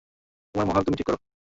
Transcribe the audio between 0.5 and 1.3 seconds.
তোমার মহল, তুমি ঠিক করো।